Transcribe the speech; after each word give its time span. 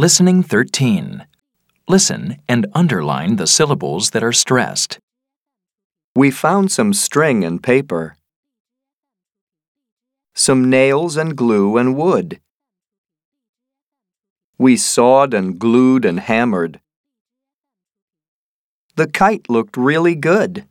Listening 0.00 0.44
13. 0.44 1.26
Listen 1.88 2.36
and 2.48 2.68
underline 2.72 3.34
the 3.34 3.48
syllables 3.48 4.10
that 4.10 4.22
are 4.22 4.32
stressed. 4.32 5.00
We 6.14 6.30
found 6.30 6.70
some 6.70 6.92
string 6.92 7.42
and 7.42 7.60
paper. 7.60 8.16
Some 10.36 10.70
nails 10.70 11.16
and 11.16 11.36
glue 11.36 11.76
and 11.76 11.96
wood. 11.96 12.38
We 14.56 14.76
sawed 14.76 15.34
and 15.34 15.58
glued 15.58 16.04
and 16.04 16.20
hammered. 16.20 16.78
The 18.94 19.08
kite 19.08 19.50
looked 19.50 19.76
really 19.76 20.14
good. 20.14 20.68